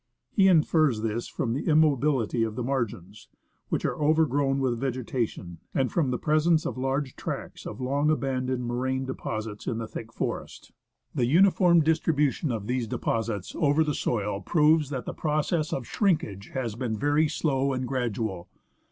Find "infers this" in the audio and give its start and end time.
0.47-1.27